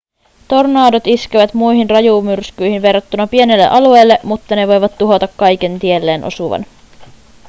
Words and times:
tornadot 0.47 1.07
iskevät 1.07 1.53
muihin 1.53 1.89
rajumyrskyihin 1.89 2.81
verrattuna 2.81 3.27
pienelle 3.27 3.67
alueelle 3.67 4.19
mutta 4.23 4.55
ne 4.55 4.67
voivat 4.67 4.97
tuhota 4.97 5.27
kaiken 5.37 5.79
tielleen 5.79 6.23
osuvan 6.23 6.65